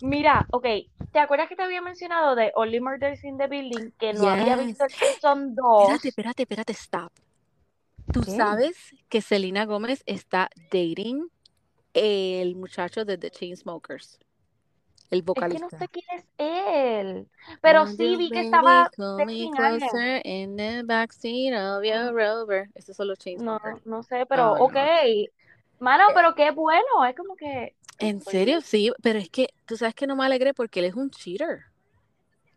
[0.00, 0.66] Mira, ok,
[1.12, 4.56] ¿te acuerdas que te había mencionado de Only Murders in the Building que no había
[4.56, 4.98] visto el Yes.
[4.98, 5.64] season 2?
[5.82, 7.12] Espérate, espérate, espérate, stop.
[8.12, 8.32] ¿Tú ¿Qué?
[8.32, 8.76] sabes
[9.08, 11.28] que Selena Gómez está dating
[11.94, 14.18] el muchacho de The Chainsmokers?
[15.12, 15.78] El Es que no vocalista.
[15.78, 17.28] sé quién es él,
[17.62, 18.90] pero sí vi que estaba
[20.24, 22.68] in the backseat of your rover.
[22.74, 24.58] Esos son los No, no sé, pero no.
[24.58, 24.76] ok.
[25.78, 27.74] Mano, pero qué bueno, es como que...
[27.98, 30.94] En serio, sí, pero es que tú sabes que no me alegré porque él es
[30.94, 31.60] un cheater.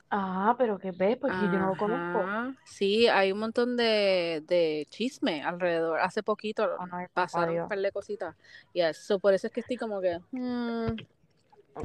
[0.10, 2.26] Ah, pero qué ves, porque yo no lo conozco.
[2.65, 6.00] Sí, hay un montón de, de chisme alrededor.
[6.00, 8.36] Hace poquito Ay, papá pasaron un par de cositas.
[8.74, 10.20] Y eso, por eso es que estoy como que.
[10.32, 10.96] mm,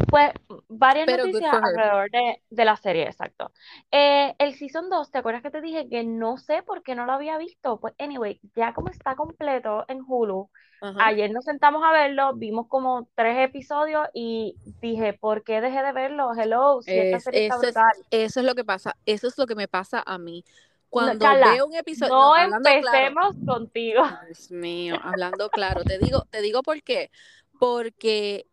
[0.08, 0.32] Pues
[0.68, 3.52] varias pero noticias alrededor de, de la serie, exacto.
[3.90, 7.06] Eh, el Season 2, ¿te acuerdas que te dije que no sé por qué no
[7.06, 7.80] lo había visto?
[7.80, 10.48] Pues anyway, ya como está completo en Hulu,
[10.96, 15.92] ayer nos sentamos a verlo, vimos como tres episodios y dije, ¿por qué dejé de
[15.92, 16.30] verlo?
[16.34, 18.06] Hello, si esta Es, serie está eso, es, brutal.
[18.10, 18.96] eso es lo que pasa.
[19.06, 20.44] Eso es lo que me pasa a mí.
[20.88, 22.12] Cuando Carla, veo un episodio.
[22.14, 22.98] no No, hablando claro.
[22.98, 24.02] empecemos contigo.
[24.26, 25.84] Dios mío, hablando claro.
[25.84, 27.10] Te digo, te digo por qué.
[27.58, 28.46] Porque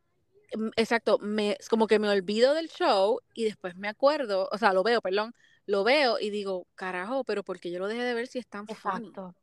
[0.75, 4.73] exacto, me, es como que me olvido del show y después me acuerdo, o sea,
[4.73, 5.33] lo veo, perdón,
[5.65, 8.67] lo veo y digo, carajo, pero porque yo lo dejé de ver si es tan
[8.67, 9.07] funny.
[9.07, 9.35] Exacto.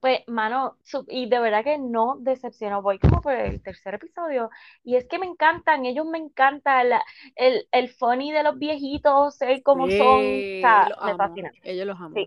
[0.00, 2.82] Pues, mano, y de verdad que no decepcionó.
[2.82, 4.50] Voy como por el tercer episodio.
[4.82, 7.04] Y es que me encantan, ellos me encantan la-
[7.36, 9.98] el, el funny de los viejitos, ser como son.
[9.98, 11.52] O sea, me amo, fascina.
[11.62, 12.26] ellos los amo, Sí.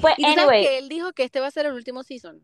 [0.00, 2.40] Pues, Y anyway, que él dijo que este va a ser el último season.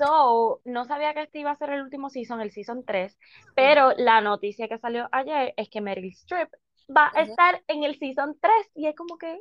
[0.00, 3.18] So, no sabía que este iba a ser el último season, el season 3,
[3.54, 6.48] pero la noticia que salió ayer es que Meryl Streep
[6.96, 9.40] va a estar en el season 3 y es como que,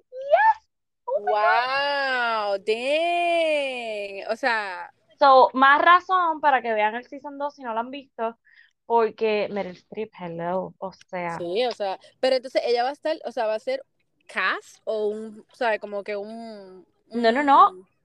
[1.05, 1.31] oh my God.
[1.31, 4.31] Wow, dang.
[4.31, 7.91] O sea, So, más razón para que vean el Season 2 si no lo han
[7.91, 8.37] visto,
[8.85, 13.17] porque Meryl Streep, hello, o sea, sí, o sea, pero entonces ella va a estar,
[13.25, 13.83] o sea, va a ser
[14.27, 17.98] cast o un, o sea, como que un, no, no, no, un- ¿cómo se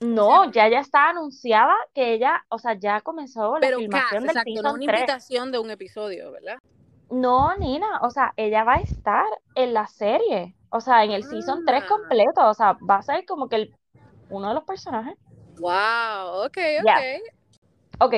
[0.00, 4.26] no, ya ya está anunciada que ella, o sea, ya comenzó la Pero filmación cast,
[4.26, 5.00] del exacto, no Season una 3.
[5.00, 6.58] invitación de un episodio, ¿verdad?
[7.10, 11.24] No, Nina, o sea, ella va a estar en la serie, o sea, en el
[11.24, 13.76] Season 3 Ah, completo, o sea, va a ser como que el,
[14.28, 15.14] uno de los personajes.
[15.60, 16.98] wow, ok, ok.
[18.00, 18.14] Ok,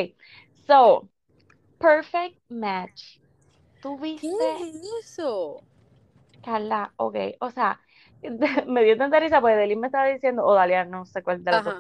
[0.66, 1.10] so,
[1.78, 3.20] Perfect Match.
[3.80, 4.28] ¿Tú ¿Qué
[4.60, 5.64] es eso?
[6.42, 7.80] Carla, ok, o sea,
[8.66, 11.50] me dio tanta risa porque Delin me estaba diciendo, o Dalia, no sé cuál de
[11.50, 11.74] las dos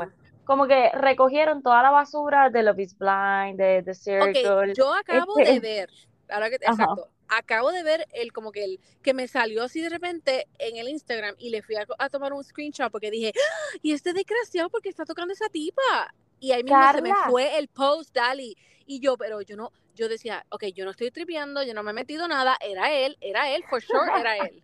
[0.44, 5.34] como que recogieron toda la basura de Love is Blind, de The Circle, yo acabo
[5.36, 5.90] de este, ver,
[6.28, 9.80] ahora que, ajá, exacto, acabo de ver el como que el que me salió así
[9.80, 13.32] de repente en el Instagram y le fui a, a tomar un screenshot porque dije,
[13.36, 13.78] ¡Ah!
[13.80, 16.12] y este desgraciado porque está tocando esa tipa.
[16.40, 18.56] Y ahí mismo se me fue el post, Dali.
[18.86, 21.90] Y yo, pero yo no, yo decía, ok, yo no estoy tripeando, yo no me
[21.90, 24.62] he metido nada, era él, era él, for sure, era él.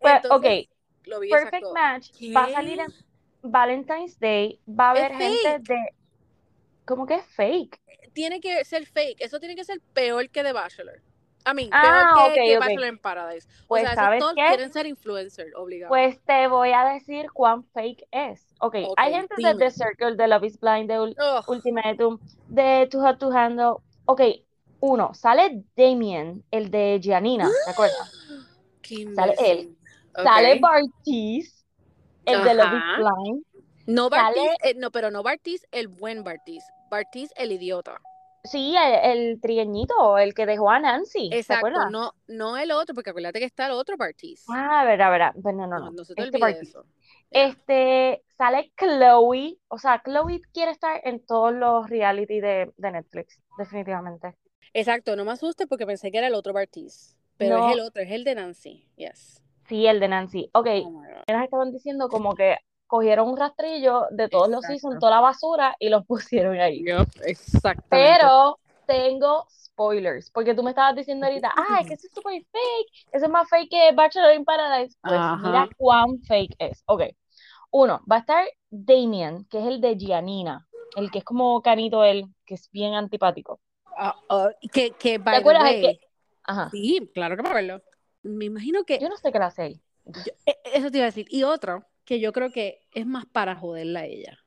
[0.00, 0.46] pues, ok,
[1.06, 1.72] lo vi Perfect exacto.
[1.74, 2.92] Match va a salir en
[3.42, 5.62] Valentine's Day, va a Es haber gente fake.
[5.68, 5.76] de,
[6.86, 7.80] ¿cómo que es fake?
[8.12, 9.20] Tiene que ser fake.
[9.20, 11.02] Eso tiene que ser peor que The Bachelor.
[11.46, 13.48] I mean, peor Ah, que, que ok, ok, Bachelor en Paradise.
[13.64, 14.46] O pues, sea, ¿sabes todos qué?
[14.46, 15.90] quieren ser influencer, obligado.
[15.90, 18.46] Pues te voy a decir cuán fake es.
[18.60, 19.70] Ok, Ok, hay gente de The.
[19.70, 21.16] Circle, de Love is Blind, de Ul-.
[21.46, 23.74] Ultimatum, de Too Hot to Handle.
[24.06, 24.22] Ok,
[24.80, 28.12] uno, sale Damien, el de Giannina, ¿te acuerdas?
[28.82, 29.76] Qué Sale él.
[30.22, 31.64] Sale Bartiz,
[32.24, 32.84] el de Love is.
[32.94, 33.44] Blind.
[33.86, 36.64] No Bartiz, Sale, eh, no, pero no Bartiz, el buen Bartiz.
[36.90, 38.00] Bartiz, el idiota.
[38.42, 42.94] sí, el, el trigueñito, el que dejó a Nancy, ¿te Exacto, no, no el otro,
[42.94, 44.44] porque acuérdate que está el otro Bartiz.
[44.48, 45.32] Ah, verdad, verdad.
[45.42, 45.90] Pues no, no, No, no.
[45.92, 46.86] no se te Este olvide eso.
[47.30, 53.40] Este, sale Chloe, o sea, Chloe quiere estar en todos los reality de, de Netflix,
[53.58, 54.36] definitivamente.
[54.72, 57.16] Exacto, no me asustes porque pensé que era el otro Bartiz.
[57.36, 58.88] Pero es el otro, es el de Nancy.
[58.96, 59.42] Yes.
[59.68, 60.50] Sí, el de Nancy.
[60.52, 64.98] Ok, Oh nos estaban diciendo como que cogieron un rastrillo de todos los seasons, Exacto.
[65.00, 66.84] toda la basura y los pusieron ahí.
[66.86, 68.18] Yup, exactamente.
[68.18, 72.44] Pero tengo spoilers, porque tú me estabas diciendo ahorita, ah, es que eso es súper
[72.52, 74.96] fake, eso es más fake que Bachelor in Paradise.
[75.02, 76.82] Pues mira cuán fake es.
[76.86, 77.02] Ok,
[77.70, 82.04] uno, va a estar Damien, que es el de Giannina, el que es como canito
[82.04, 83.60] él, que es bien antipático.
[83.96, 84.14] Ah,
[84.72, 86.06] que, que, ¿Te by the acuerdas el way, que?
[86.44, 87.82] Ajá, sí, claro que me acuerdo.
[88.24, 89.80] Me imagino que yo no sé qué le hace ahí.
[90.04, 91.26] yo- e- eso te iba a decir.
[91.30, 94.38] Y otro que yo creo que es más para joderla a ella.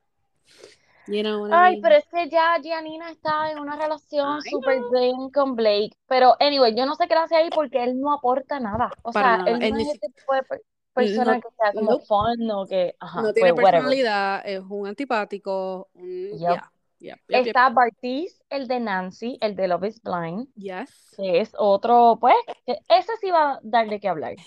[1.08, 1.82] You know I Ay, mean?
[1.84, 5.92] pero es que ya Giannina está en una relación súper bien con Blake.
[6.08, 8.90] Pero, anyway, yo no sé qué le hace ahí porque él no aporta nada.
[9.04, 9.66] O Para sea, nada.
[9.66, 10.62] él no es ese tipo de per-
[10.94, 12.06] persona no- que sea como nope.
[12.06, 13.84] fun o que, ajá, no tiene pues whatever.
[13.84, 19.56] personalidad, es un antipático, un, yeah, yep, yep, yep, Está Bartiz, el de Nancy, el
[19.56, 21.14] de Love is Blind, yes.
[21.16, 24.36] que es otro, pues, ese sí va a dar de qué hablar.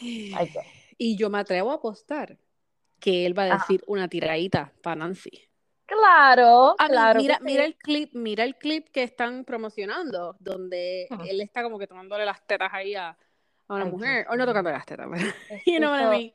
[1.02, 2.36] Y yo me atrevo a apostar
[2.98, 3.56] que él va a Ajá.
[3.58, 5.30] decir una tiradita para Nancy.
[5.86, 7.44] Claro, A mira, sí.
[7.44, 12.24] mira el clip, mira el clip que están promocionando, donde él está como que tomándole
[12.24, 13.08] las tetas ahí a,
[13.66, 15.08] a una Ay, mujer, Dios o no tocando las tetas,
[15.48, 16.32] pero you know what I eso- mean?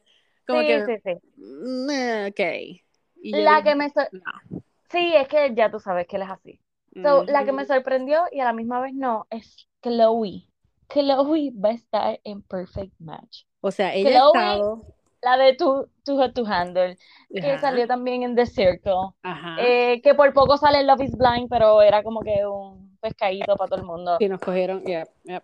[0.48, 1.14] Como Sí, que, sí, sí.
[1.38, 2.82] mm, ok.
[3.24, 4.62] Y La que me no.
[4.92, 6.60] Sí, es que ya tú sabes que él es así.
[7.02, 10.48] So, la que me sorprendió y a la misma vez no es Chloe.
[10.88, 13.44] Chloe va a estar en Perfect Match.
[13.60, 14.86] O sea, ella ha Chloe, estado,
[15.22, 16.98] la de Too Hot to Handle,
[17.34, 18.94] que salió también en The Circle,
[19.24, 23.58] ajá, eh, que por poco sale Love is Blind, pero era como que un pescadito
[23.58, 24.18] para todo el mundo.
[24.20, 25.44] que nos cogieron, yeah, yeah.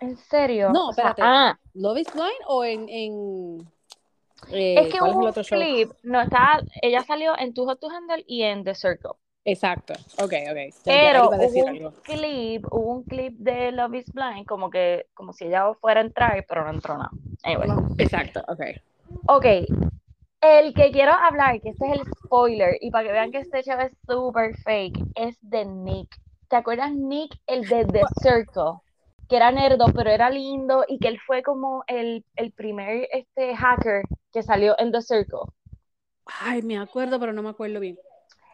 [0.00, 0.70] ¿En serio?
[0.70, 1.22] No, O sea, espérate.
[1.24, 3.70] ah, Love is Blind o en, en
[4.50, 7.80] eh, es que ¿cuál es hubo un clip, no, está, ella salió en Too Hot
[7.80, 9.12] to Handle y en The Circle.
[9.46, 10.74] Exacto, ok, ok.
[10.84, 11.92] Pero decir hubo un algo.
[12.02, 16.04] clip, hubo un clip de Love is Blind, como que, como si ella fuera a
[16.04, 17.10] entrar, pero no entró nada.
[17.42, 17.68] Anyway.
[17.98, 18.60] Exacto, ok.
[19.26, 19.44] Ok,
[20.40, 23.62] el que quiero hablar, que este es el spoiler, y para que vean que este
[23.62, 26.18] show es super fake, es de Nick.
[26.48, 28.80] ¿Te acuerdas Nick, el de The Circle?
[29.34, 33.56] Que era nerdo, pero era lindo, y que él fue como el, el primer este,
[33.56, 35.50] hacker que salió en The Circle.
[36.24, 37.98] Ay, me acuerdo, pero no me acuerdo bien.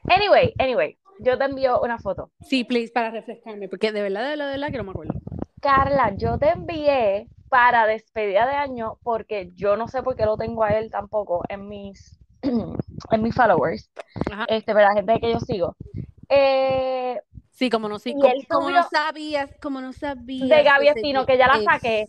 [0.08, 2.30] Anyway, anyway, yo te envío una foto.
[2.40, 5.12] Sí, please, para refrescarme, porque de verdad, de verdad, de verdad que no me acuerdo.
[5.60, 10.38] Carla, yo te envié para despedida de año porque yo no sé por qué lo
[10.38, 13.90] tengo a él tampoco en mis, en mis followers,
[14.32, 14.46] Ajá.
[14.48, 14.94] este, ¿verdad?
[14.94, 15.76] Gente que yo sigo.
[16.30, 17.20] Eh,
[17.60, 20.48] Sí, como no, sí, Y como, como no sabías, como no sabías.
[20.48, 21.26] de Gaby día.
[21.26, 22.06] que ya la saqué,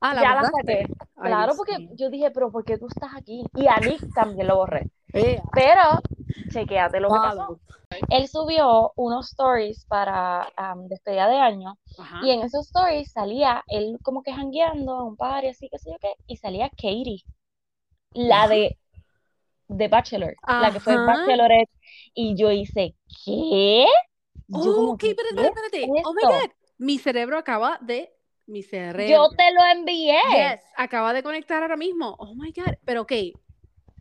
[0.00, 0.86] Ah, ya la saqué.
[1.16, 3.42] Ay, Claro, porque yo dije, pero ¿por qué tú estás aquí?
[3.56, 4.88] Y a Nick también lo borré.
[5.12, 6.00] Eh, Pero,
[6.52, 7.60] chequéate lo que pasó.
[8.10, 12.20] Él subió unos stories para um, despedida de año Ajá.
[12.22, 15.90] y en esos stories salía él como que jangueando a un party así, qué sé
[15.90, 17.24] yo qué, y salía Katie,
[18.12, 18.78] la de,
[19.66, 20.94] de Bachelor, la que fue.
[20.94, 21.70] Bachelorette,
[22.14, 23.86] y yo hice, ¿qué?
[24.48, 26.00] Yo Oh, como ok, espérate, ¿qué espérate, espérate.
[26.00, 26.22] es Oh my?
[26.22, 26.50] God.
[26.78, 28.12] Mi cerebro acaba de.
[28.46, 29.06] Mi cerebro.
[29.06, 30.18] Yo te lo envié.
[30.32, 32.16] Yes, acaba de conectar ahora mismo.
[32.18, 32.74] Oh my God.
[32.84, 33.12] Pero ok.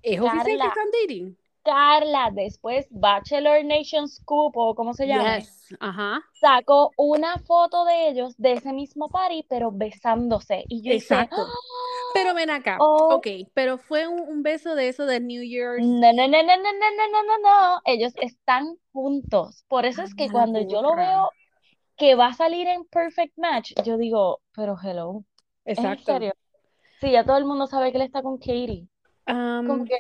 [0.02, 1.38] ¿Es oficial que están dating?
[1.64, 5.76] Carla, después Bachelor Nation Scoop o como se llama, Yes.
[5.80, 6.22] Ajá.
[6.34, 10.66] sacó una foto de ellos de ese mismo party, pero besándose.
[10.70, 11.46] Y yo Exacto.
[12.14, 12.78] Pero ven acá.
[12.80, 13.16] Oh.
[13.16, 15.86] Ok, pero fue un, un beso de eso de New Year's.
[15.86, 17.82] No, no, no, no, no, no, no, no, no, no.
[17.86, 19.64] Ellos están juntos.
[19.68, 21.30] Por eso es que Anda, cuando yo lo veo
[21.98, 25.24] que va a salir en Perfect Match, yo digo, pero hello,
[25.66, 26.14] ¿es en Exacto.
[26.14, 26.34] serio?
[27.00, 28.88] Sí, ya todo el mundo sabe que él está con Katie.
[29.28, 29.98] Um, Como que,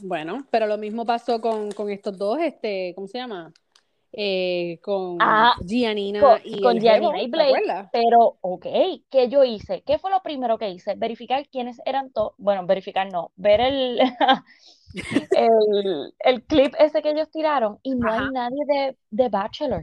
[0.00, 3.52] Bueno, pero lo mismo pasó con, con estos dos, este, ¿cómo se llama?
[4.16, 7.88] Eh, con Ah, Giannina con- y con Jevo, y ¿te Blake.
[7.92, 8.66] pero, ok,
[9.10, 9.82] ¿qué yo hice?
[9.82, 10.94] ¿Qué fue lo primero que hice?
[10.94, 13.98] Verificar quiénes eran todos, bueno, verificar no, ver el,
[15.36, 18.22] el, el clip ese que ellos tiraron y no Ajá.
[18.24, 19.82] hay nadie de, de Bachelor.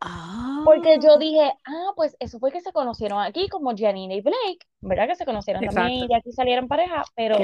[0.00, 0.62] Ah.
[0.64, 4.60] Porque yo dije, ah, pues eso fue que se conocieron aquí como Janine y Blake,
[4.80, 5.08] ¿verdad?
[5.08, 7.38] Que se conocieron también y de aquí salieron pareja, pero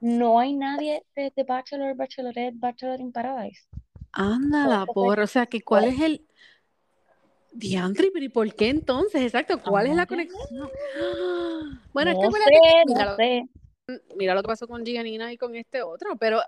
[0.00, 3.68] no hay nadie de, de Bachelor, Bachelorette, Bachelor in Paradise.
[4.12, 6.26] Anda la porra, o sea, que ¿cuál es el
[7.52, 8.10] diantre?
[8.12, 9.22] Pero ¿y por qué entonces?
[9.22, 10.40] Exacto, ¿cuál es la conexión?
[11.92, 12.50] Bueno, No que- sé,
[12.86, 13.48] mira, no lo- sé.
[14.16, 16.40] mira lo que pasó con Giannina y con este otro, pero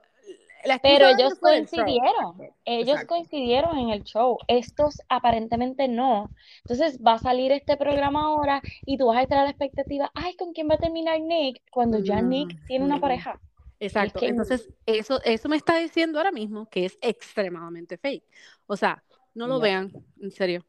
[0.65, 3.07] la Pero ellos el coincidieron, ellos Exacto.
[3.09, 6.31] coincidieron en el show, estos aparentemente no.
[6.61, 10.11] Entonces va a salir este programa ahora y tú vas a estar a la expectativa,
[10.15, 11.61] ay, ¿con quién va a terminar Nick?
[11.71, 13.03] Cuando ya Nick tiene una Ujú.
[13.03, 13.39] pareja.
[13.87, 18.25] Exacto, que- entonces eso, eso me está diciendo ahora mismo que es extremadamente fake.
[18.67, 19.03] O sea,
[19.35, 20.65] no lo vean, en serio.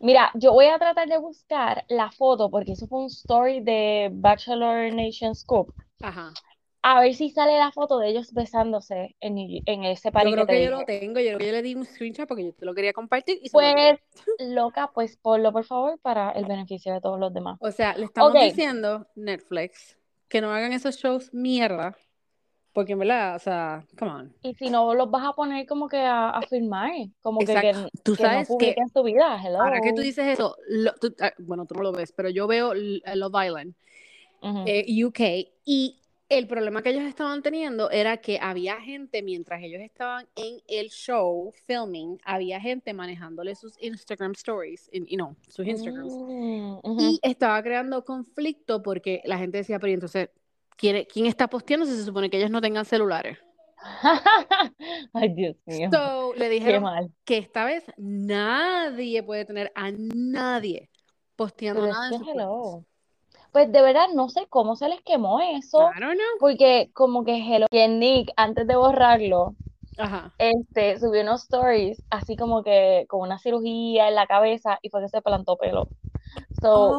[0.00, 4.10] Mira, yo voy a tratar de buscar la foto porque eso fue un story de
[4.12, 5.72] Bachelor Nation Scoop.
[6.00, 6.32] Ajá.
[6.84, 10.34] a ver si sale la foto de ellos besándose en, en ese Yo party que
[10.34, 10.70] creo que yo dije.
[10.80, 12.92] lo tengo, yo creo que yo le di un screenshot porque yo te lo quería
[12.92, 13.50] compartir y.
[13.50, 14.00] Pues,
[14.40, 17.56] loca, pues ponlo por favor para el beneficio de todos los demás.
[17.60, 19.96] O sea, le estamos diciendo Netflix
[20.28, 21.96] que no hagan esos shows mierda.
[22.72, 24.34] Porque en verdad, o sea, come on.
[24.42, 27.72] Y si no los vas a poner como que a, a filmar, como que, que.
[28.02, 29.60] Tú que no sabes que publiquen su vida, hello.
[29.62, 32.46] ahora que tú dices eso, lo- tú- ah, bueno, tú no lo ves, pero yo
[32.46, 33.74] veo L- Love Island,
[34.40, 34.64] Ujú.
[34.66, 35.20] eh, UK,
[35.64, 35.98] y
[36.30, 40.88] el problema que ellos estaban teniendo era que había gente, mientras ellos estaban en el
[40.88, 46.14] show filming, había gente manejándole sus Instagram stories, y know, sus Instagrams.
[46.14, 47.00] Mm, ujú.
[47.02, 50.30] Y estaba creando conflicto porque la gente decía, pero ¿y entonces,
[50.76, 53.38] ¿quién, quién está posteando si se supone que ellos no tengan celulares?
[55.12, 55.90] Ay, Dios mío.
[55.92, 56.84] So, le dijeron
[57.24, 60.90] que esta vez nadie puede tener a nadie
[61.36, 62.84] posteando Pero es nada que sus hello.
[63.50, 66.38] Pues de verdad no sé cómo se les quemó eso, don't know.
[66.38, 69.54] porque como que hello, que Nick antes de borrarlo,
[69.98, 70.32] Ajá.
[70.38, 75.02] este, subió unos stories así como que con una cirugía en la cabeza y fue
[75.02, 75.88] que se plantó pelo.
[76.62, 76.98] So,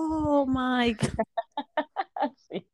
[0.00, 1.24] Oh my God.
[2.50, 2.66] sí.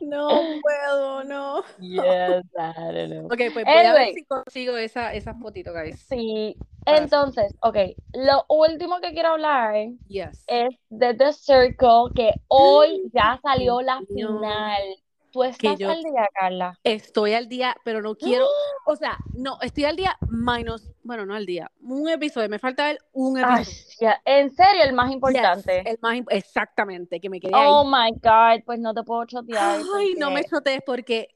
[0.00, 0.28] No
[0.62, 1.62] puedo, no.
[1.80, 3.26] Yes, I don't know.
[3.26, 5.98] Ok, pues voy a ver si consigo esa, esas fotitos, guys.
[6.08, 7.76] Sí, entonces, ok,
[8.12, 9.74] lo último que quiero hablar
[10.06, 10.44] Yes.
[10.46, 14.82] es de The Circle, que hoy ya salió la final.
[15.32, 16.78] ¿Tú estás al día, Carla?
[16.84, 18.46] Estoy al día, pero no quiero,
[18.86, 22.86] o sea, no, estoy al día menos, bueno, no al día, un episodio, me falta
[22.86, 24.14] ver un Ay, episodio.
[24.24, 25.88] en serio, el más Yes, importante.
[25.90, 27.70] el más, imp- exactamente, que me quedé ahí.
[27.70, 29.80] Oh my God, pues no te puedo chotear.
[29.96, 31.28] Ay, no me chotees porque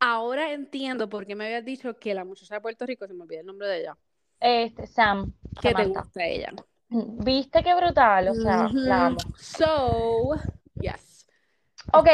[0.00, 3.22] ahora entiendo por qué me habías dicho que la muchacha de Puerto Rico, se me
[3.22, 3.96] olvidó el nombre de ella,
[4.40, 6.52] Este, Sam, que te gusta ella.
[6.90, 8.28] ¿Viste qué brutal?
[8.28, 9.18] O sea, la amo.
[9.36, 10.34] So,
[10.80, 11.26] yes.
[11.92, 12.06] Ok,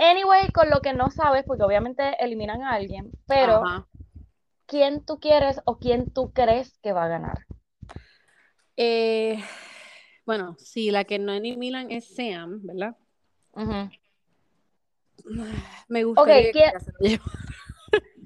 [0.00, 3.86] anyway, con lo que no sabes, porque obviamente eliminan a alguien, pero Ajá.
[4.66, 7.46] ¿Quién tú quieres o quién tú crees que va a ganar?
[8.76, 9.42] Eh,
[10.26, 12.96] bueno, sí, la que no eliminan es Sam, ¿verdad?
[15.88, 17.20] Me gustaría que ¿quién-.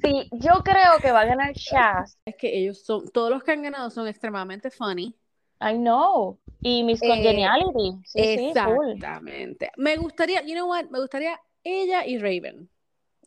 [0.02, 2.18] Sí, yo creo que va a ganar Shaz.
[2.24, 5.14] Es que ellos son, todos los que han ganado son extremadamente funny.
[5.60, 6.38] I know.
[6.62, 7.98] Y Miss Eh, Congeniality.
[8.04, 8.92] Sí, sí, full.
[8.92, 9.72] Exactamente.
[9.76, 12.70] Me gustaría, you know what, me gustaría ella y Raven.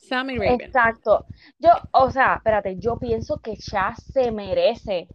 [0.01, 0.61] Sam y Raven.
[0.61, 1.25] Exacto.
[1.59, 5.07] Yo, o sea, espérate, yo pienso que Shaz se merece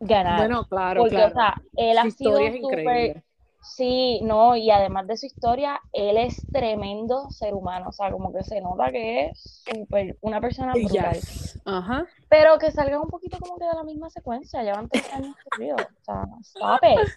[0.00, 0.38] ganar.
[0.38, 1.32] Bueno, claro, porque, claro.
[1.32, 3.24] o sea, él Su ha sido es increíble.
[3.62, 7.90] Sí, no, y además de su historia, él es tremendo ser humano.
[7.90, 11.12] O sea, como que se nota que es súper una persona brutal.
[11.14, 11.60] Yes.
[11.66, 12.06] Ajá.
[12.30, 14.62] Pero que salgan un poquito como que de la misma secuencia.
[14.62, 15.82] Llevan tres años corridos.
[15.82, 17.08] O sea, stop it.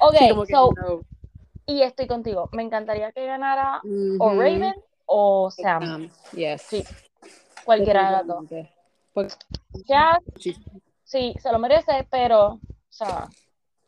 [0.00, 1.00] Ok, Sí, so, no.
[1.66, 2.48] y estoy contigo.
[2.52, 3.82] Me encantaría que ganara
[4.20, 4.34] o.
[4.34, 4.74] Raven
[5.08, 6.10] o Sam.
[6.32, 6.62] Yes.
[6.62, 6.84] Sí,
[7.64, 8.44] cualquiera de las dos.
[9.12, 9.34] Porque-
[9.86, 10.54] Chaz, sí.
[11.02, 13.28] sí, se lo merece, pero, o sea,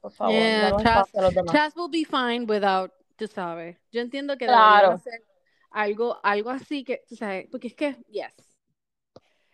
[0.01, 1.53] por favor, Yeah, a los demás.
[1.55, 3.77] Chaz will be fine without, tú sabes.
[3.93, 4.93] Yo entiendo que Claro.
[4.93, 5.23] hacer
[5.71, 8.33] algo, algo así que, tú sabes, porque es que, yes.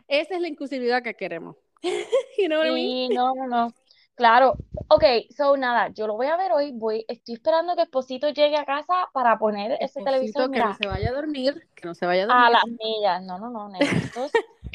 [0.08, 1.56] Esa es la inclusividad que queremos.
[2.38, 3.08] you know what I mean?
[3.10, 3.74] Sí, no, no, no.
[4.16, 4.54] Claro.
[4.88, 5.04] Ok,
[5.36, 6.72] so nada, yo lo voy a ver hoy.
[6.72, 10.74] Voy, estoy esperando que Esposito llegue a casa para poner ese Esposito, televisor, que no
[10.74, 12.52] se vaya a dormir, que no se vaya a a dormir.
[12.52, 13.22] las millas.
[13.22, 13.70] No, no, no,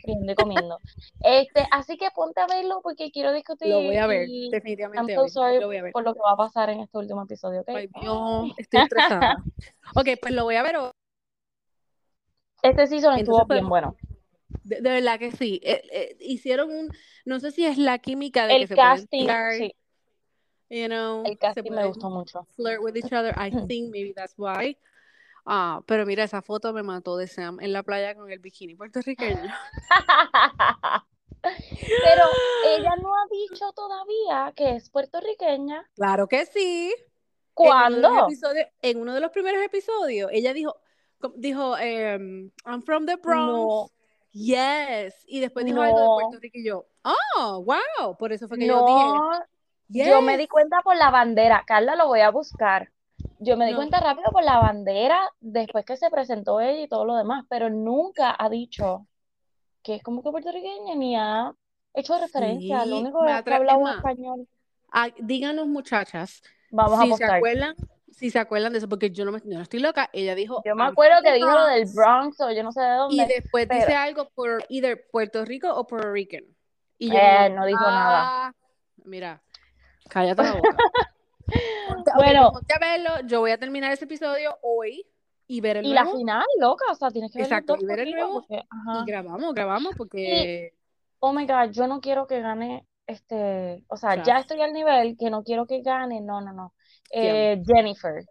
[0.03, 0.79] y comiendo.
[1.21, 4.51] Este, así que ponte a verlo porque quiero discutir Lo voy a ver, y I'm
[4.51, 5.29] definitivamente so hoy.
[5.29, 5.91] sorry Lo voy a ver.
[5.93, 7.69] por lo que va a pasar en este último episodio, ¿ok?
[7.69, 9.43] Ay, Dios, estoy estresada.
[9.95, 10.91] ok, pues lo voy a ver hoy.
[12.63, 13.95] Este season estuvo Entonces, pues, bien bueno.
[14.63, 15.59] De, de verdad que sí.
[15.63, 16.89] Eh, eh, hicieron un,
[17.25, 19.75] no sé si es la química de que El se pueden casting, sí,
[20.69, 22.47] you know, el se casting me gustó mucho.
[22.55, 23.33] flirt with each other.
[23.37, 24.77] I think maybe that's why.
[25.45, 28.75] Ah, pero mira, esa foto me mató de Sam en la playa con el bikini
[28.75, 29.51] puertorriqueño.
[31.43, 32.23] Pero
[32.67, 35.89] ella no ha dicho todavía que es puertorriqueña.
[35.95, 36.93] Claro que sí.
[37.53, 38.07] ¿Cuándo?
[38.07, 40.75] En uno de los en uno de los primeros episodios, ella dijo,
[41.35, 43.47] dijo, em, I'm from the Bronx.
[43.47, 43.91] No.
[44.31, 45.23] Yes.
[45.27, 46.13] Y después dijo algo de No.
[46.15, 48.17] Puerto Rico y yo, oh, wow.
[48.17, 50.49] Por eso fue que yo No, dije, yo me di yes.
[50.49, 51.63] cuenta por la bandera.
[51.67, 52.89] Carla, lo voy a buscar.
[53.39, 53.77] Yo me di No.
[53.77, 57.69] cuenta rápido por la bandera después que se presentó ella y todo lo demás, pero
[57.69, 59.05] nunca ha dicho
[59.83, 61.53] que es como que puertorriqueña ni ha
[61.93, 62.85] hecho referencia.
[62.85, 64.47] Lo Sí, único me es que atra- habla es un más, español.
[65.19, 67.37] Díganos, muchachas, Vamos a si se apostar.
[67.37, 67.75] acuerdan,
[68.11, 70.09] si se acuerdan de eso, porque yo no, me, yo no estoy loca.
[70.13, 72.87] Ella dijo, Yo me acuerdo que dijo lo del Bronx, o yo no sé de
[72.87, 76.43] y dónde, después pero dice algo por either Puerto Rico o Puerto Rican.
[76.97, 78.47] Y yo eh, no dijo nada.
[78.47, 78.53] ah,
[79.05, 79.41] mira,
[80.09, 80.77] cállate la boca.
[81.87, 83.27] Ponte- Bueno, ponte a verlo.
[83.27, 85.05] Yo voy a terminar ese episodio hoy
[85.47, 87.99] y ver el Y la final, loca, o sea, tienes que ver Exacto, y ver
[87.99, 88.63] el nuevo, porque.
[88.63, 90.73] Y grabamos, grabamos porque
[91.19, 95.17] Oh my God, yo no quiero que gane este, o sea, ya estoy al nivel
[95.17, 96.73] que no quiero que gane, no, no, no.
[97.13, 98.23] Eh, Jennifer,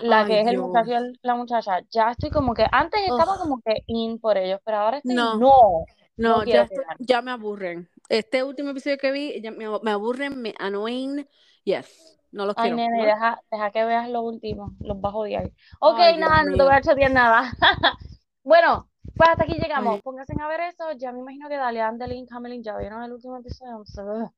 [0.00, 3.38] la Ay, que es el muchacho y la muchacha, ya estoy como que, antes estaba
[3.38, 5.36] como que in por ellos, pero ahora estoy, No.
[5.36, 5.84] no,
[6.16, 6.68] no, no quiero ya,
[7.06, 7.88] estoy- me aburren.
[8.08, 11.26] Este último episodio que vi, ya me, me aburren, me annoying.
[11.64, 12.76] Yes, no los Ay, quiero.
[12.76, 13.04] nene, ¿no?
[13.04, 15.50] deja, deja que veas lo último, los vas a odiar.
[15.80, 17.52] Ok, Ay, Dios nada, no te voy a chotear nada.
[18.42, 19.96] Bueno, pues hasta aquí llegamos.
[19.96, 20.00] Ay.
[20.02, 20.92] Pónganse a ver eso.
[20.92, 23.84] Ya me imagino que Dalian, Delin, Camelin ya vieron el último episodio.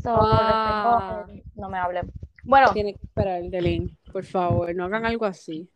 [0.00, 1.26] So, so, Ah.
[1.56, 2.10] no me hablen.
[2.46, 5.68] Bueno, Tiene que esperar el Delin, por favor, no hagan algo así.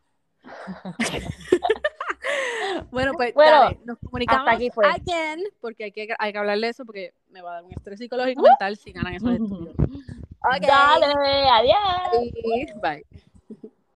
[2.91, 4.87] bueno, pues Bueno, dale, nos comunicamos aquí fue.
[4.87, 7.73] again, porque hay que, hay que hablarle de eso, porque me va a dar un
[7.73, 9.75] estrés psicológico mental si ganan esos estudios.
[9.79, 10.67] Ok.
[10.67, 11.07] dale,
[11.51, 12.77] adiós.
[12.81, 13.05] Bye.